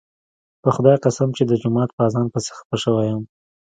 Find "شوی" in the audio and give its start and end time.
2.83-3.05